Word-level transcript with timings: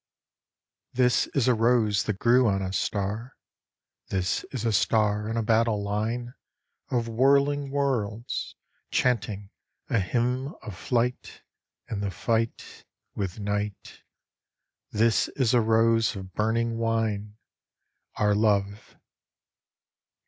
This 0.93 1.27
is 1.35 1.47
a 1.47 1.53
rose 1.53 2.05
that 2.05 2.17
grew 2.17 2.47
on 2.47 2.63
a 2.63 2.73
star 2.73 3.35
This 4.07 4.43
is 4.45 4.65
a 4.65 4.73
star 4.73 5.29
in 5.29 5.37
a 5.37 5.43
battle 5.43 5.83
line 5.83 6.33
Of 6.89 7.07
whirring 7.07 7.69
worlds, 7.69 8.55
Chanting 8.89 9.51
a 9.91 9.99
hymn 9.99 10.55
of 10.63 10.75
flight 10.75 11.43
In 11.87 11.99
the 11.99 12.09
fight 12.09 12.83
With 13.13 13.39
Night, 13.39 14.01
>, 14.47 14.89
This 15.01 15.27
is 15.35 15.53
a 15.53 15.61
rose 15.61 16.15
of 16.15 16.33
burning 16.33 16.79
wine, 16.79 17.37
Our 18.15 18.33
love. 18.33 18.97